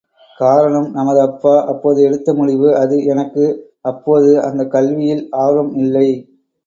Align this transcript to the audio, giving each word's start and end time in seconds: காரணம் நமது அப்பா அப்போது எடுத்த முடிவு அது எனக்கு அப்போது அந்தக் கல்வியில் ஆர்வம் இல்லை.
காரணம் 0.39 0.87
நமது 0.91 1.19
அப்பா 1.21 1.53
அப்போது 1.65 1.99
எடுத்த 2.03 2.33
முடிவு 2.33 2.75
அது 2.75 2.95
எனக்கு 3.05 3.43
அப்போது 3.81 4.31
அந்தக் 4.41 4.71
கல்வியில் 4.71 5.23
ஆர்வம் 5.39 5.73
இல்லை. 5.77 6.07